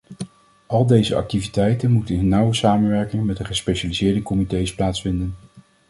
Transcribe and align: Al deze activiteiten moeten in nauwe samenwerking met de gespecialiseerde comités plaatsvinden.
Al 0.65 0.85
deze 0.85 1.15
activiteiten 1.15 1.91
moeten 1.91 2.15
in 2.15 2.27
nauwe 2.27 2.53
samenwerking 2.53 3.25
met 3.25 3.37
de 3.37 3.45
gespecialiseerde 3.45 4.21
comités 4.23 4.75
plaatsvinden. 4.75 5.35